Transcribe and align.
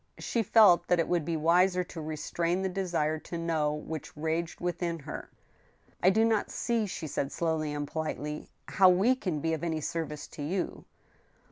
She 0.17 0.41
felt 0.41 0.87
that 0.87 0.97
it 0.99 1.07
would 1.07 1.23
be 1.25 1.37
wiser 1.37 1.83
to 1.83 2.01
restrain 2.01 2.63
the 2.63 2.69
desire 2.69 3.19
to 3.19 3.37
know 3.37 3.71
which 3.71 4.17
raged 4.17 4.59
within 4.59 4.97
her." 4.97 5.29
I 6.01 6.09
do 6.09 6.25
not 6.25 6.49
see," 6.49 6.87
she 6.87 7.05
said 7.05 7.31
slowly 7.31 7.71
and 7.71 7.87
politely," 7.87 8.49
how 8.79 8.89
we 8.89 9.13
can 9.15 9.41
be 9.41 9.53
of 9.53 9.63
any 9.63 9.79
service 9.79 10.25
to 10.29 10.41
you. 10.41 10.85